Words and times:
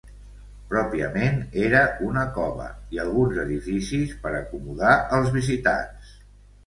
Pròpiament 0.69 1.35
era 1.65 1.81
una 2.07 2.23
cova 2.37 2.67
i 2.97 3.01
alguns 3.03 3.37
edificis 3.45 4.17
per 4.25 4.33
acomodar 4.39 4.97
els 5.19 5.31
visitants. 5.41 6.17